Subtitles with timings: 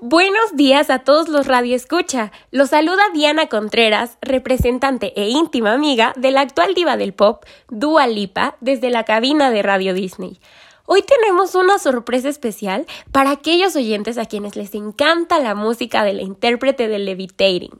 [0.00, 2.30] Buenos días a todos los Radio Escucha.
[2.52, 8.06] Los saluda Diana Contreras, representante e íntima amiga de la actual diva del pop, Dua
[8.06, 10.38] Lipa, desde la cabina de Radio Disney.
[10.86, 16.12] Hoy tenemos una sorpresa especial para aquellos oyentes a quienes les encanta la música de
[16.12, 17.76] la intérprete de Levitating.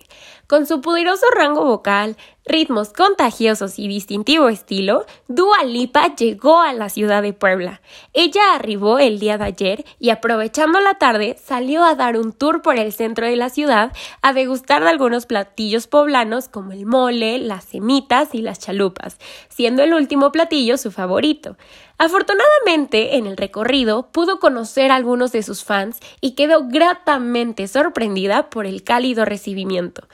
[0.49, 6.89] Con su poderoso rango vocal, ritmos contagiosos y distintivo estilo, Dua Lipa llegó a la
[6.89, 7.83] ciudad de Puebla.
[8.15, 12.63] Ella arribó el día de ayer y aprovechando la tarde salió a dar un tour
[12.63, 17.39] por el centro de la ciudad a degustar de algunos platillos poblanos como el mole,
[17.39, 19.19] las semitas y las chalupas,
[19.51, 21.59] siendo el último platillo su favorito.
[21.99, 28.51] Afortunadamente, en el recorrido pudo conocer a algunos de sus fans y quedó gratamente sorprendida
[28.51, 30.07] por el cálido recibimiento.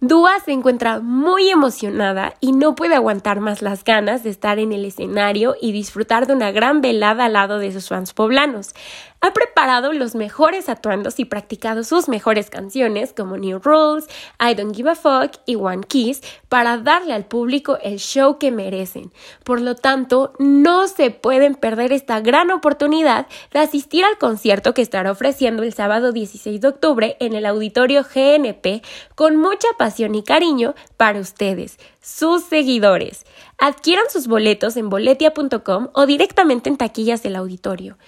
[0.00, 4.72] Dua se encuentra muy emocionada y no puede aguantar más las ganas de estar en
[4.72, 8.76] el escenario y disfrutar de una gran velada al lado de sus fans poblanos.
[9.20, 14.06] Ha preparado los mejores atuendos y practicado sus mejores canciones como New Rules,
[14.40, 18.52] I Don't Give a Fuck y One Kiss para darle al público el show que
[18.52, 19.10] merecen.
[19.42, 24.82] Por lo tanto, no se pueden perder esta gran oportunidad de asistir al concierto que
[24.82, 28.82] estará ofreciendo el sábado 16 de octubre en el auditorio GNP
[29.16, 33.26] con mucha pasión y cariño para ustedes, sus seguidores.
[33.58, 37.98] Adquieran sus boletos en boletia.com o directamente en taquillas del auditorio.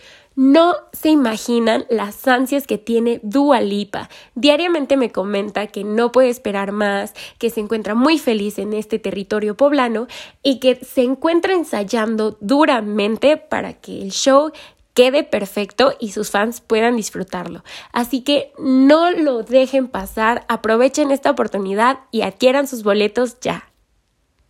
[0.42, 4.08] No se imaginan las ansias que tiene Dua Lipa.
[4.34, 8.98] Diariamente me comenta que no puede esperar más, que se encuentra muy feliz en este
[8.98, 10.06] territorio poblano
[10.42, 14.50] y que se encuentra ensayando duramente para que el show
[14.94, 17.62] quede perfecto y sus fans puedan disfrutarlo.
[17.92, 23.69] Así que no lo dejen pasar, aprovechen esta oportunidad y adquieran sus boletos ya.